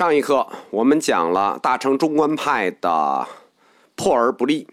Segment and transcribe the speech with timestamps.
[0.00, 3.28] 上一课我们讲了大乘中观派的
[3.94, 4.66] 破而不立。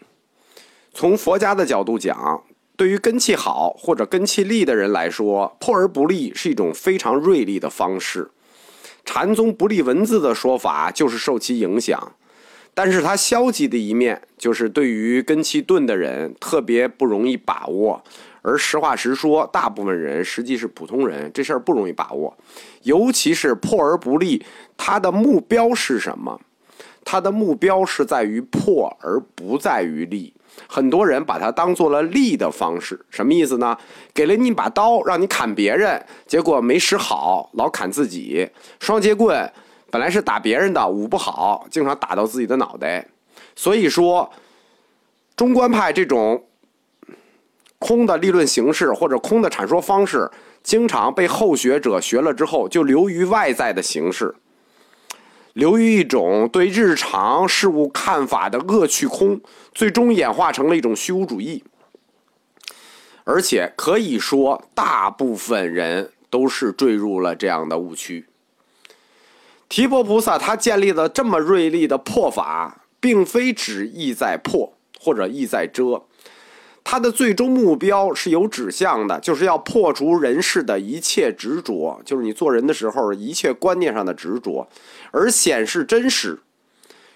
[0.93, 2.43] 从佛家的角度讲，
[2.77, 8.31] 对于根气好或者根气利的人来说，破而不立是一种非常锐利的方式。
[9.03, 12.13] 禅宗不立文字的说法就是受其影响，
[12.73, 18.01] 但是它消极的一面就是对于根气钝的人特别不容易把握。
[18.47, 22.33] 而实话实说，大部分人实际是普通人，这事儿不容易把握。
[22.83, 24.41] 尤其是破而不立，
[24.77, 26.39] 他的目标是什么？
[27.03, 30.33] 他的目标是在于破而不在于立。
[30.65, 33.77] 很多人把它当做了立的方式，什么意思呢？
[34.13, 38.49] 给了你一把刀，让你砍别人，结果没使好，老砍自己。
[38.79, 39.51] 双截棍
[39.91, 43.05] 本来是打别人的，舞不好，经常打到自己的脑袋。
[43.57, 44.31] 所以说，
[45.35, 46.41] 中观派这种。
[47.79, 50.29] 空的立论形式或者空的阐说方式，
[50.63, 54.35] 经常被后学者学了之后，就流于外在的形式，
[55.53, 59.39] 流于一种对日常事物看法的恶趣空，
[59.73, 61.63] 最终演化成了一种虚无主义。
[63.23, 68.25] 而且可以说，大部分人都是坠入了这样的误区。
[69.69, 76.03] 提婆菩萨他建立了这么锐利的破法，并非只意在破或者意在遮。
[76.89, 84.65] 他的最终目标是有指向的，就是要破除人世的一切执着，就是你做人的时候一切观念上的执着，
[85.11, 86.39] 而显示真实。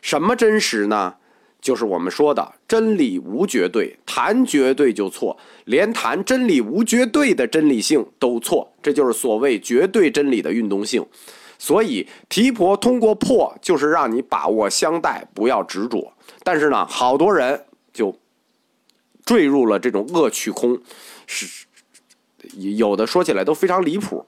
[0.01, 1.15] 什么真实呢？
[1.61, 11.05] 就是我们说的真理无绝对，谈绝对就错，连谈真理无绝对的真理性都错，这就是所谓绝对真理的运动性。
[11.57, 16.11] 所以提婆通过破，就是让你把握相待，不要执着。
[16.43, 17.63] 但是呢，好多人
[17.93, 18.13] 就。
[19.25, 20.79] 坠入了这种恶趣空，
[21.27, 21.65] 是
[22.53, 24.25] 有的说起来都非常离谱。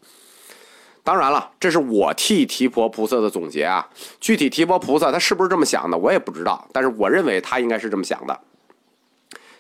[1.04, 3.90] 当然了，这是我替提婆菩萨的总结啊。
[4.22, 6.66] 具体提婆菩萨他是不是这么想的，我也不知道。
[6.72, 8.40] 但是我认为他应该是这么想的。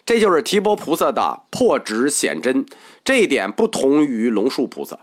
[0.06, 2.66] 这就是提婆菩萨的破执显真，
[3.03, 4.97] 这一点不同于龙树菩萨。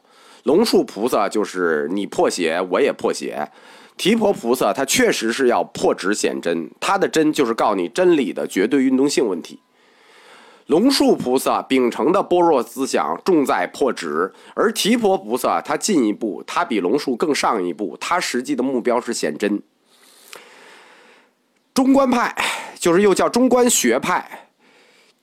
[0.44, 3.50] 龙树菩萨就是你破邪，我也破邪。
[3.98, 9.58] 提婆菩萨他确实是要破执显真，他的真就是告你真理的绝对运动性问题。
[10.70, 19.60] 龙树菩萨秉承的般若思想重在破执，而提婆菩萨他进一步，他比龙树更上一步，他实际的目标是显真。
[21.74, 22.32] 中观派
[22.78, 24.46] 就是又叫中观学派，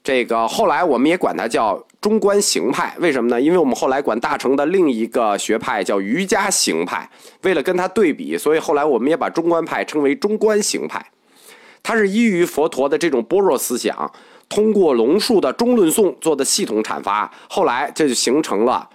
[0.03, 3.39] 这个后来我们也管它叫中观行派，为什么呢？
[3.39, 7.09] 因为我们后来管大乘的另一个学派叫瑜伽行派，
[7.43, 11.09] 为了跟它对比，所以后来我们也把中观派称为中观行派。
[11.81, 14.11] 它是依于佛陀的这种般若思想。
[14.49, 18.89] 通过龙树的中论颂做的系统阐发，后来这就形成了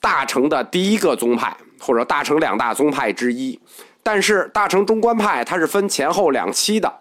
[0.00, 3.58] 大乘的第一个宗派，或者大乘两大宗派之一。
[4.02, 7.00] 但是大乘中观派它是分前后两期的。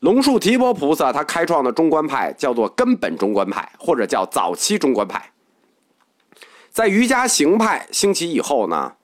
[0.00, 5.30] 龙树提婆菩萨他开创的中观派叫做根本中观派，或者叫早期中观派。
[6.70, 8.94] 在瑜伽行派兴起以后呢？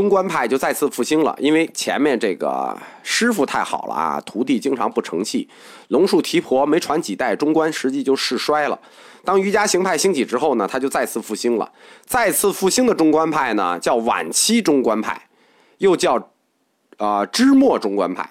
[0.00, 5.46] 中观派就再次复兴了，因为前面这个师傅太好了啊，徒弟经常不成器。
[5.88, 8.80] 龙树提婆没传几代，中观实际就世衰了。
[9.26, 11.70] 当瑜伽行派兴起之后呢，他就再次复兴了。
[12.06, 15.28] 再次复兴的中观派呢，叫晚期中观派，
[15.76, 16.30] 又叫
[16.96, 18.26] 啊支末中观派，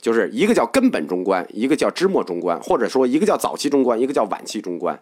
[0.00, 5.00] 就是一个叫根本中观，一个叫支末中观，或者说一个叫早期中观，一个叫晚期中观。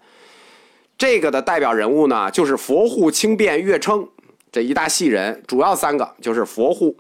[0.99, 4.07] 这个的代表人物呢，就是佛护清辩月称。
[4.53, 6.95] 这一大系人，主要三个就是佛护、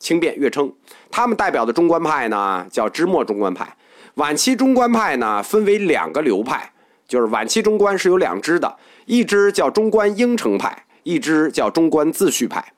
[0.00, 0.72] 清辩、月称，
[1.08, 3.76] 他们代表的中观派呢叫支末中观派。
[4.14, 6.72] 晚期中观派呢分为两个流派，
[7.06, 12.72] 就是晚期中观是有两支的，一支叫中观应成派，一支叫中观自序派。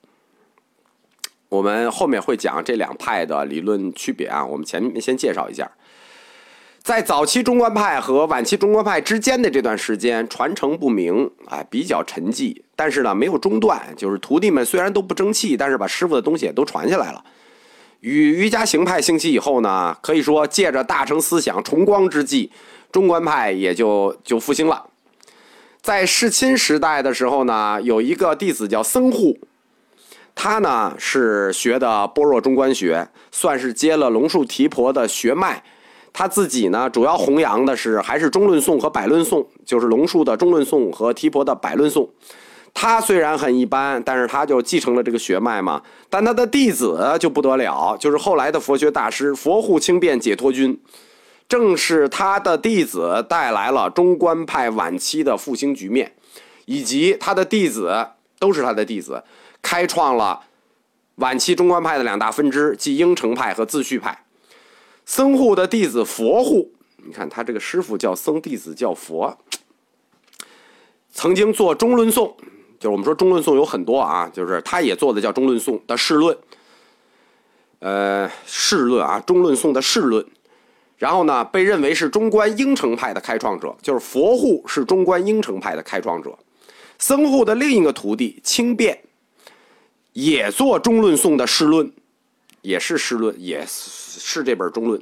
[1.49, 5.71] 我们后面会讲这两派的理论区别啊，我们前面先介绍一下。
[6.89, 12.63] 在早期中观派和晚期中观派之间的这段时间，传承不明，哎，比较沉寂。
[12.75, 17.23] 但是呢，没有中断，就是徒弟们虽然都不争气，但是把师傅的东西也都传下来了。
[17.99, 22.51] 与瑜伽行派兴起以后呢，可以说借着大乘思想重光之际，
[22.91, 24.87] 中观派也就就复兴了。
[25.83, 29.37] 在世亲时代的时候呢，有一个弟子叫僧护，
[30.33, 35.63] 他呢是学的般若中观学，算是接了龙树提婆的学脉。
[36.11, 42.09] 他自己呢，主要弘扬的是还是中论颂和百论颂，就是龙树的中论颂和提婆的百论颂。
[42.73, 45.81] 他虽然很一般，但是他就继承了这个血脉嘛。
[46.09, 50.79] 但他的弟子就不得了，就是后来的佛学大师佛护清辩解脱君，
[51.47, 56.13] 正是他的弟子带来了中观派晚期的复兴局面，
[56.65, 58.07] 以及他的弟子
[58.37, 59.23] 都是他的弟子，
[59.61, 60.41] 开创了
[61.15, 64.25] 晚期中观派的两大分支，即应成派和自序派。
[65.09, 69.35] 僧护的弟子佛护，你看他这个师傅叫僧，弟子叫佛，
[71.11, 72.37] 曾经做中论颂，
[72.79, 76.37] 就是我们说中论颂有很多啊，就是他也做的叫中论颂的释论，
[77.79, 80.23] 呃，释论啊，中论颂的释论。
[80.99, 86.37] 然后呢，被认为是中观应成派的开创者，就是佛护是中观应成派的开创者。
[86.99, 89.01] 僧护的另一个徒弟清辩，
[90.13, 91.91] 也做中论颂的释论，
[92.61, 95.01] 也是释论，也是这本中论，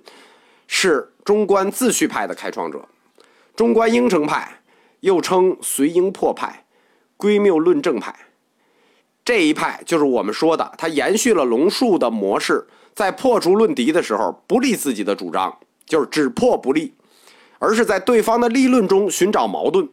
[0.67, 2.87] 是中观自序派的开创者。
[3.55, 4.61] 中观应成派
[4.99, 6.65] 又称随应破派、
[7.15, 8.15] 归谬论证派，
[9.23, 15.57] 这一派就是我们说的，他延续了龙树的模式，在破除论敌的时候不立自己的主张。
[15.85, 16.93] 就是只破不立，
[17.59, 19.87] 而是在对方的立论中寻找矛盾，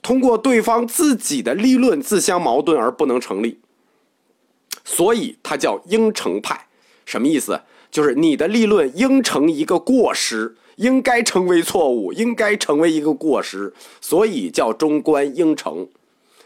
[0.00, 3.60] 通过对方自己的立论自相矛盾而不能成立，
[4.82, 6.65] 所以它叫应成派。
[7.06, 7.58] 什么意思？
[7.90, 13.72] 就是你的立论应成一个过失，应该成为错误，应该成为一个过失，
[14.02, 15.88] 所以叫中观应成，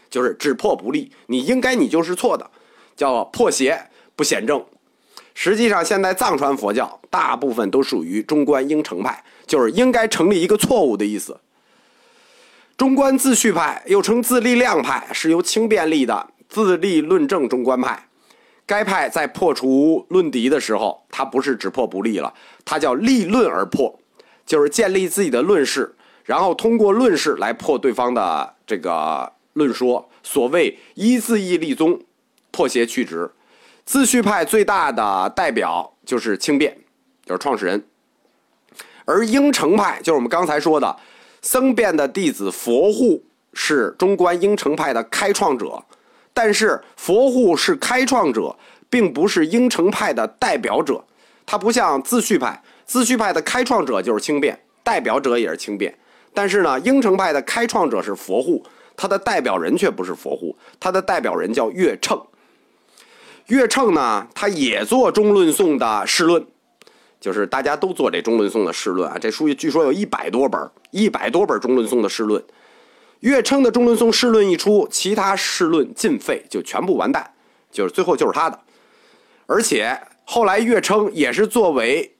[0.09, 1.11] 就是只破不立。
[1.25, 2.49] 你应该你就是错的，
[2.95, 4.63] 叫破邪不显正。
[5.33, 11.39] 实际上，现在藏传佛教大部分都属于中观应成派，就是应该成立一个错误的意思。
[12.77, 18.07] 中观自序派又称自立量派，是由清辩立的自立论证中观派。
[18.71, 22.33] 该派在破除论敌的时候，他不是只破不立了，
[22.63, 23.99] 他叫立论而破，
[24.45, 30.09] 就是建立自己的论事，然后通过论事来破对方的这个论说。
[30.23, 31.99] 所谓一字义立宗，
[32.49, 33.29] 破邪去直。
[33.83, 36.77] 自序派最大的代表就是清辩，
[37.25, 37.83] 就是创始人，
[39.03, 40.95] 而应成派就是我们刚才说的
[41.41, 43.21] 僧辩的弟子佛护
[43.53, 45.83] 是中观应成派的开创者，
[46.33, 48.55] 但是佛护是开创者，
[48.89, 51.03] 并不是应成派的代表者，
[51.45, 55.97] 他不像自序派，自序派的开创者就是轻辩，代表者也是轻辩，
[56.33, 58.63] 但是呢，应成派的开创者是佛护，
[58.95, 62.21] 他的代表人却不是佛护，他的代表人叫岳称。
[63.47, 66.45] 岳称呢，他也做中论颂的释论，
[67.19, 69.17] 就是大家都做这中论颂的释论啊。
[69.19, 70.61] 这书据说有一百多本，
[70.91, 72.41] 一百多本中论颂的释论。
[73.21, 77.33] 岳称的中论颂释论一出，其他释论尽废，就全部完蛋，
[77.71, 78.59] 就是最后就是他的。
[79.47, 82.15] 而且后来岳称也是作为，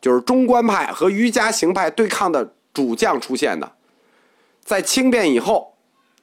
[0.00, 3.72] 就是中观派和瑜伽行派对抗的主将出现的，
[4.64, 5.74] 在清变以后，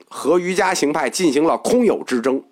[0.07, 2.43] 和瑜伽行派进行了空有之争。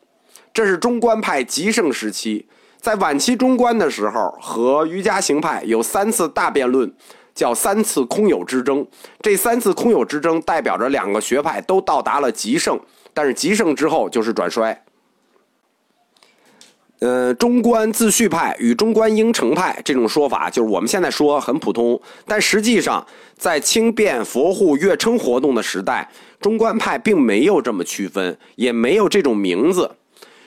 [0.54, 2.48] 这是中观派极盛时期，
[2.80, 6.92] 在晚期中观的时候，和瑜伽行派有三次大辩论，
[7.36, 8.88] 叫三次空有之争。
[9.22, 12.80] 这三次空有之争代表着两个学派都到达了极盛，
[13.14, 14.82] 但是极盛之后就是转衰。
[17.00, 23.06] 呃，中观自序派与中观应成派这种说法，就是我们现在说很普通，但实际上
[23.38, 26.10] 在清辩佛护月称活动的时代，
[26.40, 29.92] 中观派并没有这么区分，也没有这种名字。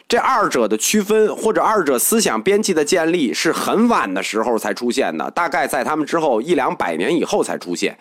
[0.08, 7.94] 这二者的区分，或者二者思想边际的建立，是很晚的时候才出现的，大概在他们之后一两百年以后才出现。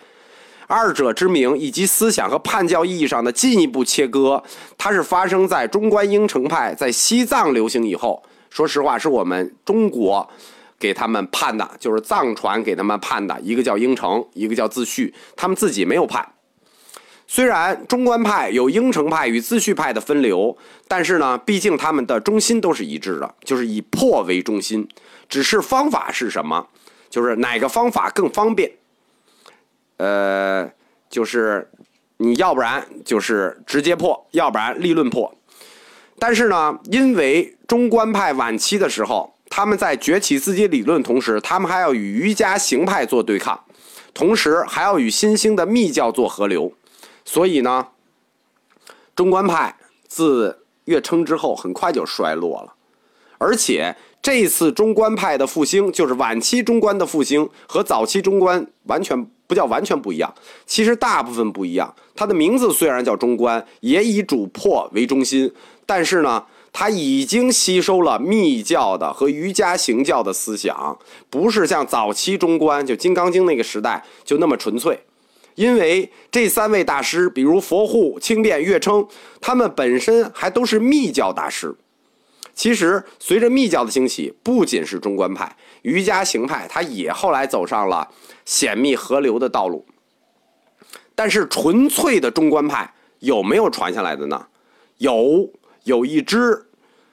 [0.67, 4.41] 二者之名以及思想和判教意义上的进一步切割，
[4.77, 8.23] 它是发生在中观应成派在西藏流行以后。
[8.49, 10.29] 说实话，是我们中国
[10.79, 16.25] 给他们判的，就是藏传给他们判的，一个叫应成，一个叫自序，他们自己没有判。
[17.37, 24.89] 虽然中观派有应成派与自序派的分流，但是呢，毕竟他们的中心都是一致的，就是以破为中心。
[25.29, 26.65] 只是方法是什么，
[27.11, 28.71] 就是哪个方法更方便。
[29.97, 30.67] 呃，
[31.11, 31.69] 就是
[32.17, 35.31] 你要不然就是直接破，要不然立论破。
[36.17, 43.63] 但是呢，因为中观派晚期的时候，他们在崛起自己理论同时，他们还要与瑜伽行派做对抗，
[44.15, 46.73] 同时还要与新兴的密教做合流。
[47.29, 47.89] 所以呢，
[49.13, 49.75] 中观派
[50.07, 52.73] 自月称之后很快就衰落了，
[53.37, 60.33] 而且这次中观派的复兴，就是晚期中观的复兴，和早期中观完全不叫完全不一样，
[60.65, 61.93] 其实大部分不一样。
[62.15, 65.53] 它的名字虽然叫中观，也以主破为中心，
[65.85, 70.97] 但是呢，它已经吸收了密教的和瑜伽行教的思想，
[71.29, 75.01] 不是像早期中观就《金刚经》那个时代就那么纯粹。
[75.57, 79.07] 因为这三位大师，比如佛护、清辩、月称，
[79.41, 81.75] 他们本身还都是密教大师。
[82.53, 88.07] 其实，随着密教的兴起，不仅是中观派、瑜伽行派，他也后来走上了
[88.45, 89.83] 显密合流的道路。
[91.15, 94.45] 但是，纯粹的中观派有没有传下来的呢？
[94.99, 95.49] 有，
[95.85, 96.67] 有一支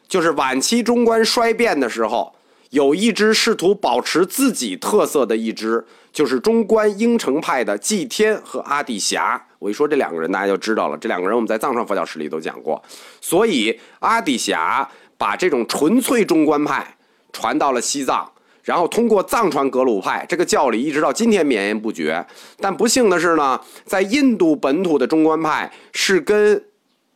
[0.07, 2.34] 就是晚期中观衰变的时候，
[2.75, 9.41] 有一支试图保持自己特色的一支，就是中观应成派的祭天和阿底峡。
[9.61, 10.99] 我一说这两个人，大家就知道了。
[10.99, 12.83] 这两个人我们在藏传佛教史里都讲过。
[13.21, 16.97] 所以阿底峡把这种纯粹中观派
[17.33, 18.29] 传到了西藏。
[18.65, 22.27] 然后通过藏传格鲁派这个教理，一直到今天绵延不绝。
[22.59, 26.61] 但不幸的是呢，在印度本土的中观派是跟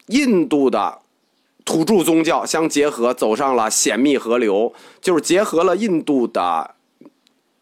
[0.06, 1.00] 印度的
[1.68, 4.72] 土著宗教相结合，走上了显密合流，
[5.02, 6.75] 就是结合了印度的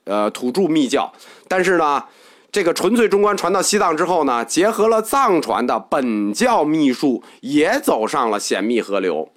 [0.04, 1.12] 呃土著密教。
[1.48, 2.04] 但是呢，
[2.52, 9.28] 这个纯粹中观传到西藏之后呢，结合了藏传的本教秘术，也走上了显密合流。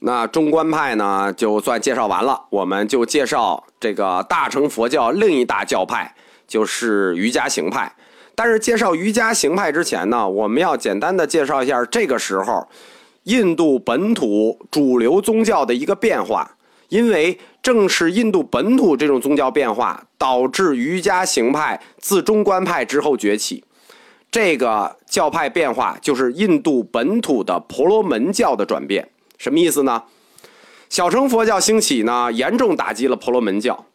[0.00, 6.12] 那中观派呢，就算介绍完了，我们就介绍这个大乘佛教另一大教派，
[6.48, 7.94] 就是瑜伽行派。
[8.34, 12.66] 但是介绍瑜伽行派之前呢，我们要简单的介绍一下这个时候
[13.24, 16.56] 印度本土主流宗教的一个变化，
[16.88, 23.62] 因为正是印度本土这种宗教变化，导致瑜伽行派自中观派之后崛起。
[24.30, 29.08] 这个教派变化就是印度本土的婆罗门教的转变。
[29.36, 30.02] 什么意思呢？
[30.88, 33.86] 小乘佛教兴起呢，严重打击了婆罗门教，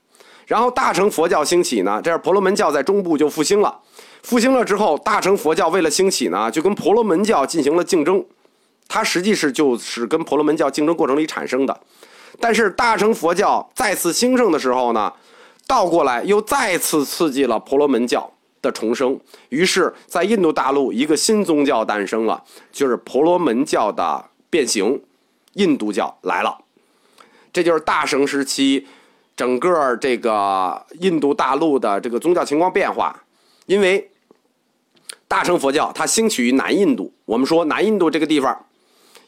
[0.45, 3.79] 然后大乘佛教兴起呢，这样婆罗门教在中部就复兴了。
[4.23, 8.23] 复兴了之后，大乘佛教为了兴起呢，就跟婆罗门教进行了竞争。
[8.87, 11.79] 它实际是就是跟婆罗门教竞争过程里产生的。
[12.39, 15.11] 但是大乘佛教再次兴盛的时候呢，
[15.65, 19.19] 倒过来又再次刺激了婆罗门教的重生。
[19.49, 25.01] 于是，在印度大陆一个新宗教诞生了，就是婆罗门教的变形。
[25.53, 26.57] 印度教来了，
[27.53, 28.85] 这就是大乘时期
[29.35, 33.23] 整个这个印度大陆的这个宗教情况变化。
[33.65, 34.09] 因为
[35.27, 38.65] 大乘佛教它兴起于南印度，我们说南印度这个地方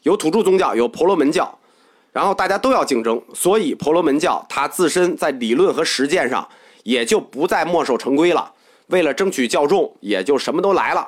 [0.02, 1.58] 有土著宗教，有婆罗门教，
[2.12, 6.48] 然后大家都要竞争，所以婆罗门教它自身在理论和实践上
[6.84, 8.52] 也就不再墨守成规了。
[8.86, 11.06] 为了争取教众，也就什么都来了。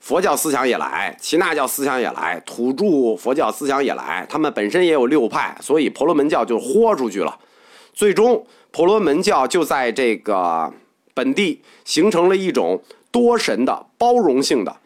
[0.00, 4.26] 佛教思想也来，耆那教思想也来，土著佛教思想也来。
[4.28, 7.38] 他们本身也有六派，所以婆罗门教就豁出去了。
[7.92, 10.72] 最终，婆罗门教就在这个
[11.14, 14.76] 本地形成了一种多神的、包容性的、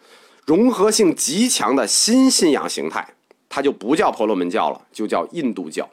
[0.44, 3.14] 融合性极强的新信仰形态。
[3.48, 5.88] 它就不叫婆罗门教了，就叫印度教。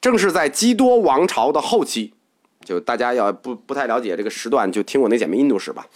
[0.00, 2.12] 正是在基多王朝的后期，
[2.64, 5.86] 就大家要不不太了解这个时段，就听我那简明印度史吧。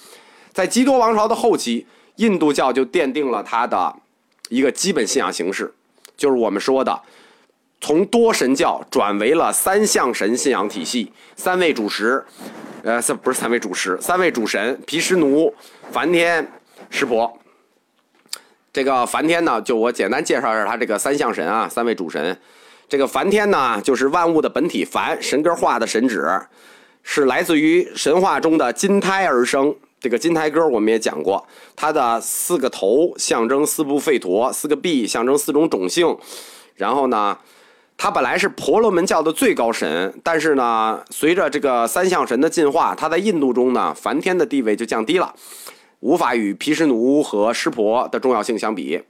[0.53, 1.87] 在基多王朝的后期。
[2.17, 3.97] 印度教就奠定了它的
[4.51, 5.73] 一个基本信仰形式，
[6.15, 7.01] 就是我们说的
[7.83, 12.25] 从多神教转为了三相神信仰体系，三位主神，
[12.85, 15.53] 呃，不是三位主神，三位主神毗湿奴、
[15.91, 16.49] 梵天、
[16.91, 17.37] 湿婆。
[18.73, 22.39] 这个梵天呢，就我简单介绍一下他这个三相神啊，三位主神。
[22.89, 26.25] 这个梵天呢，就是万物的本体，梵神根化的神指，
[27.03, 29.75] 是来自于神话中的金胎而生。
[29.99, 36.17] 这个金胎歌我们也讲过，它的四个头象征四部吠陀，四个臂象征四种种姓。
[36.77, 37.37] 然后呢，
[37.97, 45.33] 他本来是婆罗门教的最高神，但是呢，随着这个三相神的进化，他在印度中呢，梵天的地位就降低了，
[46.01, 49.01] 无法与毗湿奴和湿婆的重要性相比。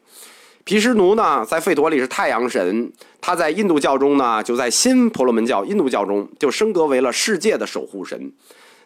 [0.65, 8.31] 毗湿奴呢，在吠陀里是太阳神，他在印度教中呢，就在新婆罗门教印度教中就升格为了世界的守护神。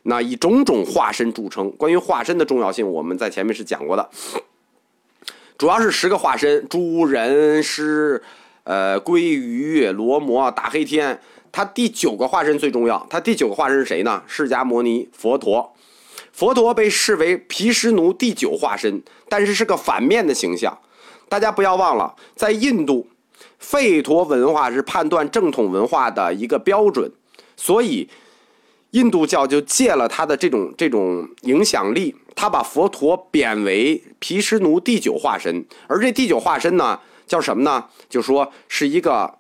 [0.05, 1.69] 那以种种化身著称。
[1.73, 4.09] 关于化身的重要性，我们在前面是讲过的，
[5.59, 8.23] 主要是十个化身：猪、人、狮、
[8.67, 11.19] 呃、龟、鱼、罗摩、大黑天。
[11.51, 13.07] 他第九个化身最重要。
[13.09, 14.23] 他第九个化身是谁呢？
[14.27, 15.75] 释迦牟尼佛陀。
[16.33, 20.79] 佛陀被视为毗湿奴第九化身，但是是个反面的形象。
[21.31, 23.07] 大家不要忘了，在印度，
[23.63, 27.11] 吠陀文化是判断正统文化的一个标准，
[27.57, 28.09] 所以。
[28.93, 37.85] 印度教就借了他的这种这种影响力，他把佛陀贬为毗湿奴第九化身，而这第九化身呢，叫什么呢？
[38.09, 39.33] 就说是一个，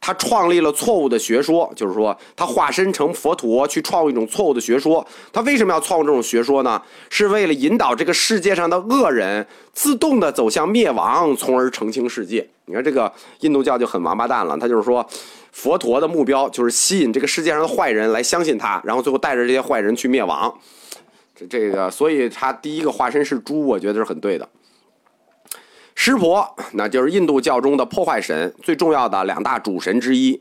[0.00, 5.06] 他创立了错误的学说，就是说他化身成佛陀去创一种错误的学说。
[5.32, 6.80] 他为什么要创这种学说呢？
[7.10, 12.48] 是为了引导这个世界上的恶人自动的走向灭亡，从而澄清世界。
[12.66, 15.06] 你看这个印度教就很王八蛋了，他就是说。
[15.52, 20.54] 佛陀的目标就是吸引这个世界上的坏人来相信他，然后最后带着这些坏人去灭亡。
[21.34, 24.46] 这这个，所以他第一个化身是猪，我觉得是很对的。
[25.96, 30.40] 湿婆，那就是印度教中的破坏神，最重要的两大主神之一。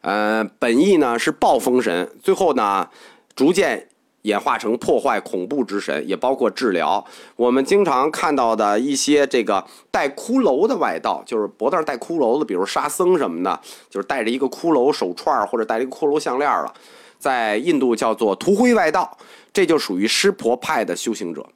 [0.00, 2.88] 呃，本意呢是暴风神，最后呢
[3.36, 3.88] 逐渐
[4.22, 7.04] 演化成破坏恐怖之神，也包括治疗。
[7.36, 16.72] 我们经常看到的一些这个带骷髅的外道，就是脖子上带骷髅的，比如沙僧什么的，就是带着一个骷髅手串或者带着一个骷髅项链了，
[17.18, 19.16] 在印度叫做涂灰外道，
[19.52, 21.46] 这就属于湿婆派的修行者。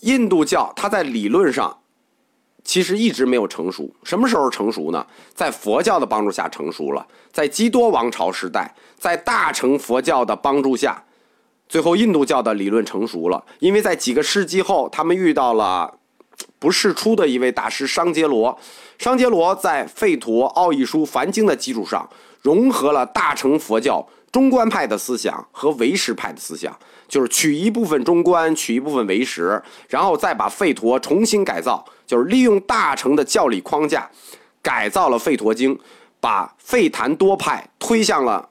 [0.00, 1.78] 印度教它在理论上
[2.62, 5.06] 其实一直没有成熟，什么时候成熟呢？
[5.34, 11.02] 在佛教的帮助下成熟了，在基多王朝时代，在大乘佛教的帮助下，
[11.68, 13.42] 最后印度教的理论成熟了。
[13.60, 15.98] 因为在几个世纪后，他们遇到了
[16.58, 18.56] 不世出的一位大师商杰罗，
[18.98, 22.08] 商杰罗在吠陀、奥义书、梵经的基础上，
[22.42, 26.78] 融合了大乘佛教中观派的思想和唯识派的思想。
[27.10, 34.08] 就是取一部分中观，取一部分唯识，然后再把吠陀重新改造，就是利用大乘的教理框架，
[34.62, 35.76] 改造了吠陀经，
[36.20, 38.50] 把吠檀多派推向了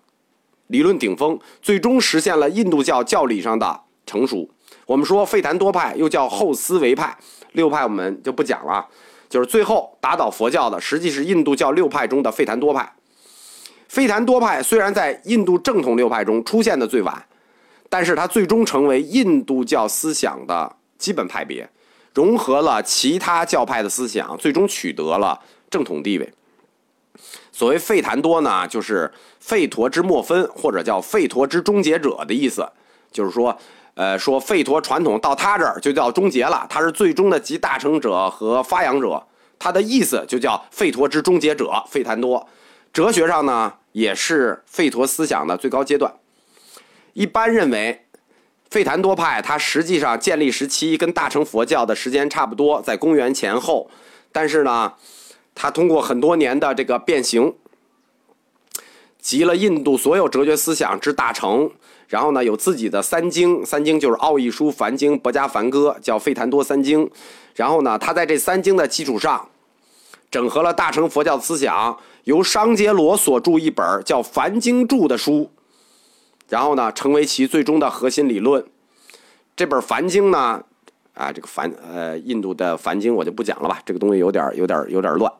[0.67, 4.49] 理论顶峰，最终实现了印度教教理上的成熟。
[4.85, 7.17] 我们说吠檀多派又叫后思维派，
[7.53, 8.85] 六派我们就不讲了，
[9.29, 12.93] 就是最后打倒佛教的，实际是印度教六派中的吠檀多派。
[13.89, 17.25] 吠檀多派虽然在印度正统六派中出现的最晚。
[17.89, 21.69] 但是它最终成为印度教思想的基本派别，
[22.13, 26.31] 融合了其他教派的思想，最终取得了正统地位。
[27.51, 32.65] 所谓费檀多呢，就是费陀之末分，或者叫费陀之终结者的意思。
[33.11, 33.57] 就是说，
[33.95, 39.21] 呃，说费陀传统到他这儿就叫终结了，他是最终的集大成者和发扬者，
[39.57, 42.47] 他的意思就叫费陀之终结者，费檀多。
[42.93, 46.13] 哲学上呢，也是费陀思想的最高阶段。
[47.19, 48.05] 一般认为，
[48.71, 53.91] 吠檀多派它实际上建立时期跟大乘佛教的时间差不多，在公元前后。
[54.31, 54.93] 但是呢，
[55.53, 57.53] 它通过很多年的这个变形，
[59.21, 61.69] 集了印度所有哲学思想之大成，
[62.07, 67.11] 然后呢有自己的三经，三经就是奥义书、梵经、博伽梵歌，叫吠檀多三经。
[67.53, 69.49] 然后呢，他在这三经的基础上，
[70.31, 75.51] 整合了大乘佛教思想，由商杰罗所著一本叫《梵经注》的书。
[76.49, 78.65] 然后呢，成为其最终的核心理论。
[79.55, 80.63] 这本梵经呢，
[81.13, 85.31] 啊，这个梵呃，印度的梵经我就不讲了吧，这个东西有点有点有点乱。